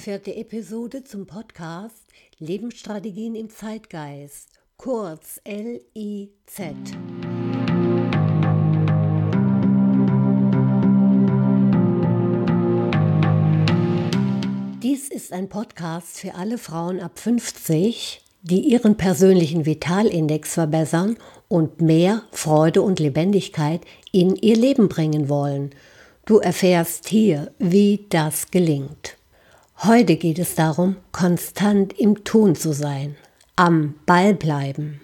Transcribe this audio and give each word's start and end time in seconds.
Vierte 0.00 0.34
Episode 0.34 1.04
zum 1.04 1.26
Podcast 1.26 2.06
Lebensstrategien 2.38 3.34
im 3.34 3.50
Zeitgeist, 3.50 4.48
kurz 4.78 5.42
LIZ. 5.44 6.30
Dies 14.82 15.10
ist 15.10 15.34
ein 15.34 15.50
Podcast 15.50 16.18
für 16.18 16.34
alle 16.34 16.56
Frauen 16.56 17.00
ab 17.00 17.18
50, 17.18 18.22
die 18.40 18.60
ihren 18.60 18.96
persönlichen 18.96 19.66
Vitalindex 19.66 20.54
verbessern 20.54 21.18
und 21.48 21.82
mehr 21.82 22.22
Freude 22.32 22.80
und 22.80 23.00
Lebendigkeit 23.00 23.82
in 24.12 24.34
ihr 24.36 24.56
Leben 24.56 24.88
bringen 24.88 25.28
wollen. 25.28 25.74
Du 26.24 26.38
erfährst 26.38 27.06
hier, 27.06 27.52
wie 27.58 28.06
das 28.08 28.50
gelingt. 28.50 29.19
Heute 29.84 30.16
geht 30.16 30.38
es 30.38 30.56
darum, 30.56 30.96
konstant 31.10 31.98
im 31.98 32.22
Tun 32.22 32.54
zu 32.54 32.74
sein, 32.74 33.16
am 33.56 33.94
Ball 34.04 34.34
bleiben, 34.34 35.00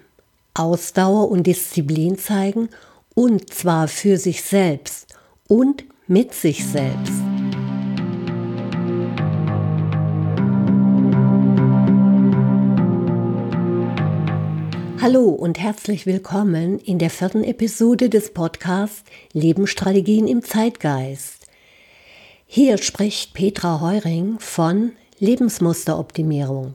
Ausdauer 0.53 1.31
und 1.31 1.47
Disziplin 1.47 2.19
zeigen 2.19 2.69
und 3.15 3.55
zwar 3.55 3.89
für 3.89 4.19
sich 4.19 4.43
selbst 4.43 5.15
und 5.49 5.85
mit 6.07 6.35
sich 6.35 6.67
selbst. 6.67 7.23
Hallo 15.01 15.31
und 15.31 15.59
herzlich 15.59 16.05
willkommen 16.05 16.81
in 16.81 16.99
der 16.99 17.09
vierten 17.09 17.45
Episode 17.45 18.11
des 18.11 18.35
Podcasts 18.35 19.05
Lebensstrategien 19.33 20.29
im 20.29 20.43
Zeitgeist. 20.43 21.46
Hier 22.47 22.79
spricht 22.79 23.35
Petra 23.35 23.81
Heuring 23.81 24.39
von 24.39 24.93
Lebensmusteroptimierung. 25.19 26.75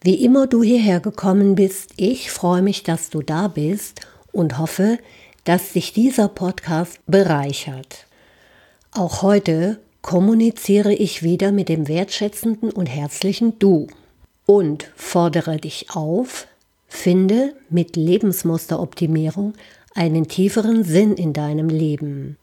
Wie 0.00 0.24
immer 0.24 0.46
du 0.46 0.62
hierher 0.62 1.00
gekommen 1.00 1.54
bist, 1.54 1.90
ich 1.96 2.30
freue 2.30 2.62
mich, 2.62 2.82
dass 2.82 3.10
du 3.10 3.22
da 3.22 3.48
bist 3.48 4.00
und 4.32 4.58
hoffe, 4.58 4.98
dass 5.44 5.72
dich 5.72 5.92
dieser 5.92 6.28
Podcast 6.28 7.00
bereichert. 7.06 8.06
Auch 8.92 9.22
heute 9.22 9.78
kommuniziere 10.02 10.94
ich 10.94 11.22
wieder 11.22 11.52
mit 11.52 11.68
dem 11.68 11.86
wertschätzenden 11.88 12.70
und 12.70 12.86
herzlichen 12.86 13.58
Du 13.58 13.88
und 14.46 14.90
fordere 14.96 15.58
dich 15.58 15.88
auf, 15.94 16.46
Finde 16.88 17.52
mit 17.68 17.96
Lebensmusteroptimierung 17.96 19.52
einen 19.94 20.26
tieferen 20.26 20.84
Sinn 20.84 21.14
in 21.14 21.34
deinem 21.34 21.68
Leben. 21.68 22.38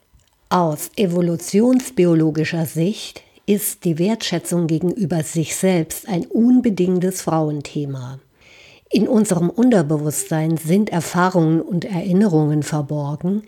Aus 0.50 0.92
evolutionsbiologischer 0.96 2.68
Sicht 2.68 3.24
ist 3.48 3.84
die 3.84 3.98
Wertschätzung 3.98 4.68
gegenüber 4.68 5.24
sich 5.24 5.56
selbst 5.56 6.08
ein 6.08 6.28
unbedingtes 6.28 7.24
Frauenthema. 7.24 8.20
In 8.92 9.08
unserem 9.08 9.50
Unterbewusstsein 9.50 10.58
sind 10.58 10.92
Erfahrungen 10.92 11.62
und 11.62 11.84
Erinnerungen 11.84 12.62
verborgen, 12.62 13.42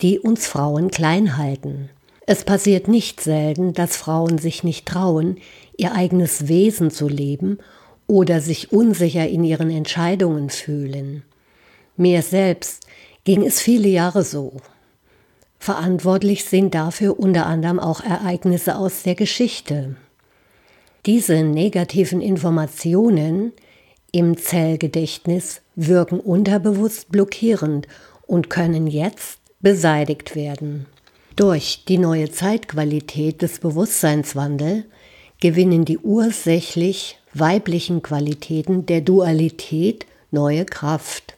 die 0.00 0.20
uns 0.20 0.46
Frauen 0.46 0.92
klein 0.92 1.36
halten. 1.36 1.90
Es 2.24 2.44
passiert 2.44 2.86
nicht 2.86 3.20
selten, 3.20 3.72
dass 3.72 3.96
Frauen 3.96 4.38
sich 4.38 4.62
nicht 4.62 4.86
trauen, 4.86 5.38
ihr 5.76 5.92
eigenes 5.92 6.46
Wesen 6.46 6.92
zu 6.92 7.08
leben 7.08 7.58
oder 8.06 8.40
sich 8.40 8.72
unsicher 8.72 9.28
in 9.28 9.42
ihren 9.42 9.70
Entscheidungen 9.70 10.50
fühlen. 10.50 11.24
Mir 11.96 12.22
selbst 12.22 12.86
ging 13.24 13.42
es 13.42 13.60
viele 13.60 13.88
Jahre 13.88 14.22
so. 14.22 14.60
Verantwortlich 15.64 16.44
sind 16.44 16.74
dafür 16.74 17.18
unter 17.18 17.46
anderem 17.46 17.80
auch 17.80 18.02
Ereignisse 18.02 18.76
aus 18.76 19.02
der 19.02 19.14
Geschichte. 19.14 19.96
Diese 21.06 21.42
negativen 21.42 22.20
Informationen 22.20 23.54
im 24.12 24.36
Zellgedächtnis 24.36 25.62
wirken 25.74 26.20
unterbewusst 26.20 27.10
blockierend 27.10 27.88
und 28.26 28.50
können 28.50 28.86
jetzt 28.86 29.38
beseitigt 29.60 30.36
werden. 30.36 30.84
Durch 31.34 31.86
die 31.88 31.96
neue 31.96 32.30
Zeitqualität 32.30 33.40
des 33.40 33.58
Bewusstseinswandels 33.58 34.84
gewinnen 35.40 35.86
die 35.86 35.96
ursächlich 35.96 37.18
weiblichen 37.32 38.02
Qualitäten 38.02 38.84
der 38.84 39.00
Dualität 39.00 40.04
neue 40.30 40.66
Kraft. 40.66 41.36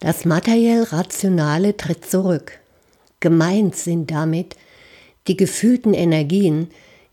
Das 0.00 0.26
materiell-rationale 0.26 1.78
tritt 1.78 2.04
zurück. 2.04 2.59
Gemeint 3.20 3.76
sind 3.76 4.10
damit 4.10 4.56
die 5.28 5.36
gefühlten 5.36 5.94
Energien, 5.94 6.68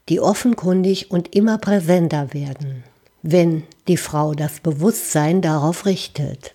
die 0.09 0.19
offenkundig 0.19 1.11
und 1.11 1.35
immer 1.35 1.57
präsenter 1.57 2.33
werden, 2.33 2.83
wenn 3.21 3.63
die 3.87 3.97
Frau 3.97 4.33
das 4.33 4.61
Bewusstsein 4.61 5.41
darauf 5.41 5.85
richtet. 5.85 6.53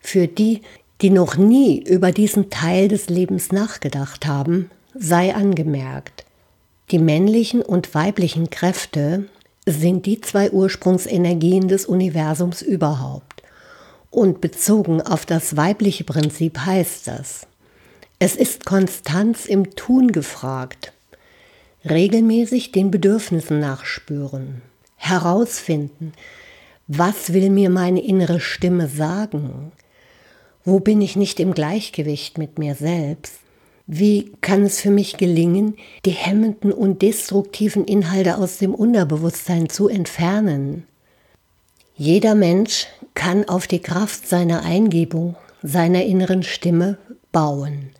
Für 0.00 0.26
die, 0.26 0.62
die 1.00 1.10
noch 1.10 1.36
nie 1.36 1.82
über 1.82 2.10
diesen 2.12 2.50
Teil 2.50 2.88
des 2.88 3.08
Lebens 3.08 3.52
nachgedacht 3.52 4.26
haben, 4.26 4.70
sei 4.94 5.34
angemerkt, 5.34 6.24
die 6.90 6.98
männlichen 6.98 7.62
und 7.62 7.94
weiblichen 7.94 8.50
Kräfte 8.50 9.26
sind 9.64 10.06
die 10.06 10.20
zwei 10.20 10.50
Ursprungsenergien 10.50 11.68
des 11.68 11.86
Universums 11.86 12.62
überhaupt. 12.62 13.42
Und 14.10 14.40
bezogen 14.40 15.00
auf 15.00 15.24
das 15.24 15.56
weibliche 15.56 16.04
Prinzip 16.04 16.58
heißt 16.58 17.06
das, 17.06 17.46
es 18.24 18.36
ist 18.36 18.64
Konstanz 18.64 19.46
im 19.46 19.74
Tun 19.74 20.12
gefragt, 20.12 20.92
regelmäßig 21.84 22.70
den 22.70 22.92
Bedürfnissen 22.92 23.58
nachspüren, 23.58 24.62
herausfinden, 24.94 26.12
was 26.86 27.32
will 27.32 27.50
mir 27.50 27.68
meine 27.68 28.00
innere 28.00 28.38
Stimme 28.38 28.86
sagen, 28.86 29.72
wo 30.64 30.78
bin 30.78 31.00
ich 31.00 31.16
nicht 31.16 31.40
im 31.40 31.52
Gleichgewicht 31.52 32.38
mit 32.38 32.60
mir 32.60 32.76
selbst, 32.76 33.40
wie 33.88 34.30
kann 34.40 34.62
es 34.62 34.80
für 34.80 34.92
mich 34.92 35.16
gelingen, 35.16 35.74
die 36.04 36.12
hemmenden 36.12 36.70
und 36.70 37.02
destruktiven 37.02 37.84
Inhalte 37.84 38.38
aus 38.38 38.58
dem 38.58 38.72
Unterbewusstsein 38.72 39.68
zu 39.68 39.88
entfernen? 39.88 40.86
Jeder 41.96 42.36
Mensch 42.36 42.86
kann 43.14 43.48
auf 43.48 43.66
die 43.66 43.80
Kraft 43.80 44.28
seiner 44.28 44.62
Eingebung, 44.62 45.34
seiner 45.64 46.04
inneren 46.04 46.44
Stimme 46.44 46.98
bauen. 47.32 47.90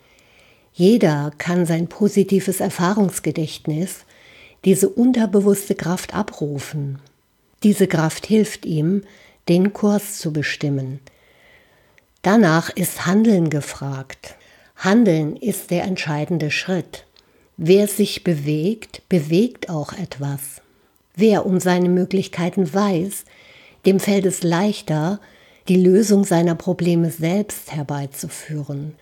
Jeder 0.73 1.33
kann 1.39 1.67
sein 1.67 1.89
positives 1.89 2.61
Erfahrungsgedächtnis, 2.61 4.05
diese 4.65 4.89
unterbewusste 4.89 5.75
Kraft 5.75 6.15
abrufen. 6.15 6.99
Diese 7.63 7.87
Kraft 7.87 8.27
hilft 8.27 8.65
ihm, 8.65 9.03
den 9.49 9.73
Kurs 9.73 10.19
zu 10.19 10.33
bestimmen. 10.33 11.01
Danach 12.23 12.71
ist 12.71 13.07
Handeln 13.07 13.51
gefragt. 13.51 14.37
Handeln 14.77 15.37
ist 15.37 15.71
der 15.71 15.85
entscheidende 15.85 16.51
Schritt. 16.51 17.05
Wer 17.57 17.87
sich 17.87 18.25
bewegt, 18.25 19.03
bewegt 19.09 19.69
auch 19.69 19.93
etwas. 19.93 20.63
Wer 21.15 21.45
um 21.45 21.61
seine 21.61 21.89
Möglichkeiten 21.89 22.73
weiß, 22.73 23.25
dem 23.85 24.01
fällt 24.01 24.27
es 24.27 24.43
leichter, 24.43 25.21
die 25.69 25.77
Lösung 25.77 26.25
seiner 26.25 26.55
Probleme 26.55 27.11
selbst 27.11 27.73
herbeizuführen. 27.73 28.95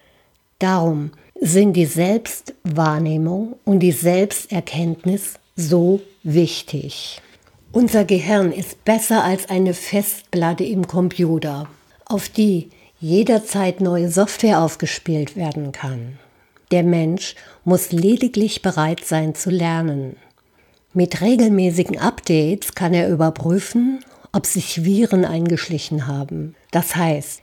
Darum 0.59 1.13
sind 1.41 1.73
die 1.73 1.87
Selbstwahrnehmung 1.87 3.57
und 3.65 3.81
die 3.81 3.93
Selbsterkenntnis 3.93 5.35
so 5.57 6.01
wichtig. 6.23 7.23
Unser 7.73 8.05
Gehirn 8.05 8.53
ist 8.53 8.85
besser 8.85 9.25
als 9.25 9.49
eine 9.49 9.73
Festplatte 9.73 10.65
im 10.65 10.87
Computer, 10.87 11.69
auf 12.05 12.29
die 12.29 12.69
jederzeit 12.99 13.81
neue 13.81 14.11
Software 14.11 14.61
aufgespielt 14.61 15.35
werden 15.35 15.73
kann. 15.73 16.19
Der 16.73 16.83
Mensch 16.83 17.35
muss 17.65 17.91
lediglich 17.91 18.61
bereit 18.61 19.05
sein 19.05 19.35
zu 19.35 19.51
lernen. 19.51 20.17
Mit 20.93 21.21
regelmäßigen 21.21 21.99
Updates 21.99 22.75
kann 22.75 22.93
er 22.93 23.09
überprüfen, 23.09 24.01
ob 24.33 24.45
sich 24.47 24.85
Viren 24.85 25.25
eingeschlichen 25.25 26.07
haben. 26.07 26.55
Das 26.71 26.97
heißt, 26.97 27.43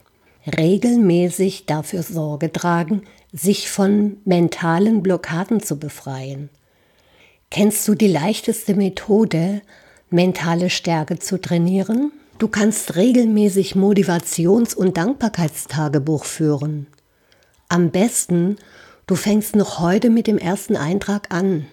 regelmäßig 0.57 1.65
dafür 1.65 2.03
Sorge 2.03 2.51
tragen, 2.51 3.01
sich 3.37 3.69
von 3.69 4.17
mentalen 4.25 5.03
Blockaden 5.03 5.61
zu 5.61 5.77
befreien. 5.77 6.49
Kennst 7.49 7.87
du 7.87 7.95
die 7.95 8.07
leichteste 8.07 8.75
Methode, 8.75 9.61
mentale 10.09 10.69
Stärke 10.69 11.19
zu 11.19 11.39
trainieren? 11.39 12.11
Du 12.39 12.47
kannst 12.47 12.95
regelmäßig 12.95 13.75
Motivations- 13.75 14.75
und 14.75 14.97
Dankbarkeitstagebuch 14.97 16.25
führen. 16.25 16.87
Am 17.69 17.89
besten, 17.89 18.57
du 19.07 19.15
fängst 19.15 19.55
noch 19.55 19.79
heute 19.79 20.09
mit 20.09 20.27
dem 20.27 20.37
ersten 20.37 20.75
Eintrag 20.75 21.33
an. 21.33 21.65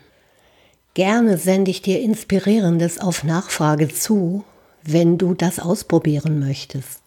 Gerne 0.95 1.39
sende 1.39 1.71
ich 1.71 1.83
dir 1.83 2.01
Inspirierendes 2.01 3.01
auf 3.01 3.25
Nachfrage 3.25 3.89
zu, 3.89 4.45
wenn 4.85 5.19
du 5.19 5.35
das 5.35 5.59
ausprobieren 5.59 6.39
möchtest. 6.39 7.01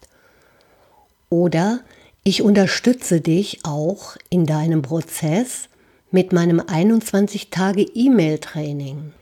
Oder 1.30 1.80
ich 2.28 2.42
unterstütze 2.42 3.22
dich 3.22 3.60
auch 3.62 4.18
in 4.28 4.44
deinem 4.44 4.82
Prozess 4.82 5.70
mit 6.10 6.30
meinem 6.34 6.60
21 6.60 7.48
Tage 7.48 7.80
E-Mail-Training. 7.80 9.14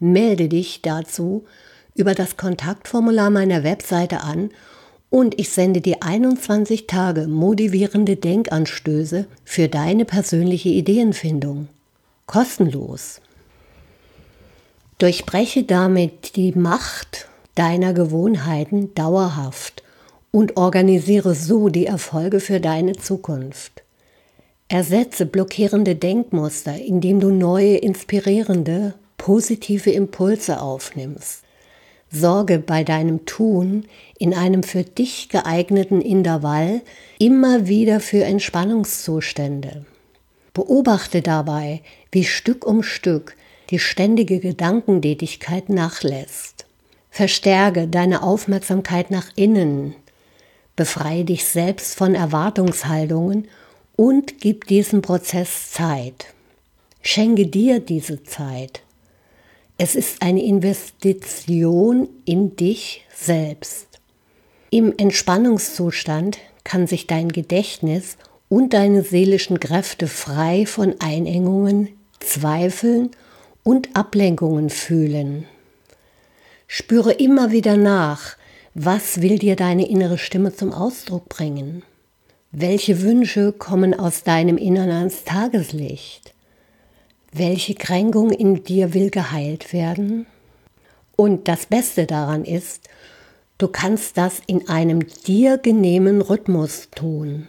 melde 0.00 0.48
dich 0.48 0.80
dazu 0.80 1.44
über 1.94 2.14
das 2.14 2.38
Kontaktformular 2.38 3.28
meiner 3.28 3.64
Webseite 3.64 4.22
an 4.22 4.50
und 5.10 5.38
ich 5.38 5.50
sende 5.50 5.82
dir 5.82 5.98
21 6.00 6.86
Tage 6.86 7.28
motivierende 7.28 8.16
Denkanstöße 8.16 9.26
für 9.44 9.68
deine 9.68 10.06
persönliche 10.06 10.70
Ideenfindung. 10.70 11.68
Kostenlos. 12.24 13.20
Durchbreche 14.96 15.64
damit 15.64 16.36
die 16.36 16.52
Macht 16.52 17.28
deiner 17.56 17.92
Gewohnheiten 17.92 18.94
dauerhaft 18.94 19.81
und 20.32 20.56
organisiere 20.56 21.36
so 21.36 21.68
die 21.68 21.86
Erfolge 21.86 22.40
für 22.40 22.58
deine 22.58 22.96
Zukunft. 22.96 23.84
Ersetze 24.66 25.26
blockierende 25.26 25.94
Denkmuster, 25.94 26.74
indem 26.74 27.20
du 27.20 27.30
neue, 27.30 27.76
inspirierende, 27.76 28.94
positive 29.18 29.90
Impulse 29.90 30.60
aufnimmst. 30.60 31.44
Sorge 32.10 32.58
bei 32.58 32.82
deinem 32.82 33.24
Tun 33.26 33.84
in 34.18 34.34
einem 34.34 34.62
für 34.62 34.82
dich 34.82 35.28
geeigneten 35.28 36.00
Intervall 36.00 36.80
immer 37.18 37.68
wieder 37.68 38.00
für 38.00 38.24
Entspannungszustände. 38.24 39.84
Beobachte 40.54 41.22
dabei, 41.22 41.82
wie 42.10 42.24
Stück 42.24 42.66
um 42.66 42.82
Stück 42.82 43.36
die 43.70 43.78
ständige 43.78 44.40
Gedankentätigkeit 44.40 45.68
nachlässt. 45.68 46.66
Verstärke 47.10 47.88
deine 47.88 48.22
Aufmerksamkeit 48.22 49.10
nach 49.10 49.28
innen, 49.36 49.94
befreie 50.76 51.24
dich 51.24 51.44
selbst 51.44 51.96
von 51.96 52.14
Erwartungshaltungen 52.14 53.48
und 53.96 54.40
gib 54.40 54.66
diesem 54.66 55.02
Prozess 55.02 55.72
Zeit. 55.72 56.26
Schenke 57.02 57.46
dir 57.46 57.80
diese 57.80 58.22
Zeit. 58.22 58.82
Es 59.78 59.94
ist 59.94 60.22
eine 60.22 60.42
Investition 60.42 62.08
in 62.24 62.56
dich 62.56 63.04
selbst. 63.14 63.88
Im 64.70 64.94
Entspannungszustand 64.96 66.38
kann 66.64 66.86
sich 66.86 67.06
dein 67.06 67.30
Gedächtnis 67.30 68.16
und 68.48 68.72
deine 68.72 69.02
seelischen 69.02 69.60
Kräfte 69.60 70.06
frei 70.06 70.66
von 70.66 70.94
Einengungen, 71.00 71.88
Zweifeln 72.20 73.10
und 73.64 73.96
Ablenkungen 73.96 74.70
fühlen. 74.70 75.46
Spüre 76.66 77.12
immer 77.12 77.50
wieder 77.50 77.76
nach, 77.76 78.36
was 78.74 79.20
will 79.20 79.38
dir 79.38 79.56
deine 79.56 79.88
innere 79.88 80.18
Stimme 80.18 80.54
zum 80.54 80.72
Ausdruck 80.72 81.28
bringen? 81.28 81.82
Welche 82.52 83.02
Wünsche 83.02 83.52
kommen 83.52 83.98
aus 83.98 84.24
deinem 84.24 84.56
Innern 84.56 84.90
ans 84.90 85.24
Tageslicht? 85.24 86.34
Welche 87.32 87.74
Kränkung 87.74 88.30
in 88.30 88.62
dir 88.62 88.94
will 88.94 89.10
geheilt 89.10 89.72
werden? 89.72 90.26
Und 91.16 91.48
das 91.48 91.66
Beste 91.66 92.06
daran 92.06 92.44
ist, 92.44 92.88
du 93.58 93.68
kannst 93.68 94.16
das 94.16 94.40
in 94.46 94.68
einem 94.68 95.06
dir 95.26 95.58
genehmen 95.58 96.20
Rhythmus 96.20 96.88
tun. 96.94 97.48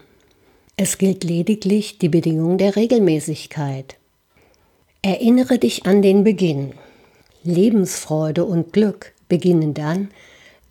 Es 0.75 0.97
gilt 0.97 1.23
lediglich 1.23 1.99
die 1.99 2.09
Bedingung 2.09 2.57
der 2.57 2.75
Regelmäßigkeit. 2.75 3.97
Erinnere 5.01 5.59
dich 5.59 5.85
an 5.85 6.01
den 6.01 6.23
Beginn. 6.23 6.73
Lebensfreude 7.43 8.45
und 8.45 8.73
Glück 8.73 9.13
beginnen 9.27 9.73
dann, 9.73 10.09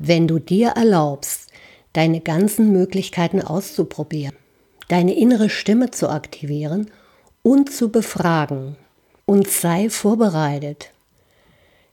wenn 0.04 0.26
du 0.26 0.40
dir 0.40 0.70
erlaubst, 0.70 1.50
deine 1.93 2.20
ganzen 2.20 2.72
Möglichkeiten 2.72 3.40
auszuprobieren, 3.40 4.34
deine 4.88 5.14
innere 5.14 5.49
Stimme 5.49 5.93
zu 5.93 6.08
aktivieren 6.08 6.90
und 7.43 7.72
zu 7.72 7.90
befragen. 7.90 8.76
Und 9.25 9.49
sei 9.49 9.88
vorbereitet. 9.88 10.90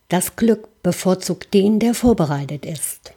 Das 0.10 0.36
Glück 0.36 0.82
bevorzugt 0.82 1.54
den, 1.54 1.80
der 1.80 1.94
vorbereitet 1.94 2.66
ist. 2.66 3.14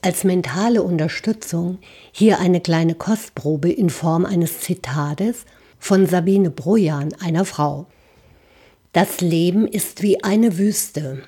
Als 0.00 0.24
mentale 0.24 0.82
Unterstützung 0.82 1.78
hier 2.10 2.40
eine 2.40 2.62
kleine 2.62 2.94
Kostprobe 2.94 3.70
in 3.70 3.90
Form 3.90 4.24
eines 4.24 4.60
Zitates 4.60 5.44
von 5.78 6.06
Sabine 6.06 6.50
Brojan, 6.50 7.14
einer 7.20 7.44
Frau. 7.44 7.86
Das 8.94 9.20
Leben 9.20 9.68
ist 9.68 10.02
wie 10.02 10.24
eine 10.24 10.56
Wüste. 10.56 11.22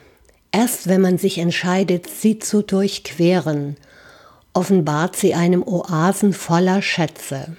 Erst 0.55 0.87
wenn 0.89 1.01
man 1.01 1.19
sich 1.19 1.39
entscheidet, 1.39 2.09
sie 2.09 2.39
zu 2.39 2.63
durchqueren 2.63 3.77
offenbart 4.55 5.17
sie 5.17 5.35
einem 5.35 5.63
Oasen 5.67 6.33
voller 6.33 6.81
Schätze. 6.81 7.57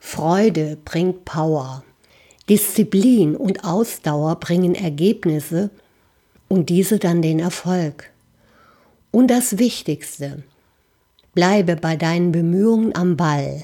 Freude 0.00 0.76
bringt 0.84 1.24
Power. 1.24 1.84
Disziplin 2.48 3.36
und 3.36 3.64
Ausdauer 3.64 4.34
bringen 4.40 4.74
Ergebnisse 4.74 5.70
und 6.48 6.70
diese 6.70 6.98
dann 6.98 7.22
den 7.22 7.38
Erfolg. 7.38 8.10
Und 9.12 9.28
das 9.28 9.58
Wichtigste, 9.58 10.42
bleibe 11.34 11.76
bei 11.76 11.94
deinen 11.94 12.32
Bemühungen 12.32 12.96
am 12.96 13.16
Ball, 13.16 13.62